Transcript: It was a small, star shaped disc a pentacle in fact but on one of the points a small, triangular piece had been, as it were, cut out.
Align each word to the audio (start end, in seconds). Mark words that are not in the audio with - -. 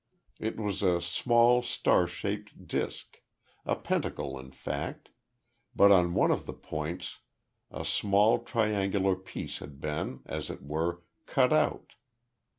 It 0.39 0.59
was 0.59 0.81
a 0.81 0.99
small, 0.99 1.61
star 1.61 2.07
shaped 2.07 2.65
disc 2.67 3.21
a 3.67 3.75
pentacle 3.75 4.39
in 4.39 4.49
fact 4.51 5.09
but 5.75 5.91
on 5.91 6.15
one 6.15 6.31
of 6.31 6.47
the 6.47 6.53
points 6.55 7.19
a 7.69 7.85
small, 7.85 8.39
triangular 8.39 9.15
piece 9.15 9.59
had 9.59 9.79
been, 9.79 10.21
as 10.25 10.49
it 10.49 10.63
were, 10.63 11.03
cut 11.27 11.53
out. 11.53 11.93